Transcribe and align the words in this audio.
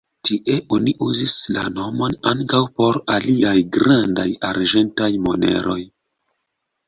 Tie 0.27 0.53
oni 0.75 0.93
uzis 1.07 1.33
la 1.57 1.65
nomon 1.79 2.15
ankaŭ 2.31 2.61
por 2.79 2.97
aliaj 3.17 3.53
grandaj 3.77 4.27
arĝentaj 4.49 5.11
moneroj. 5.27 5.79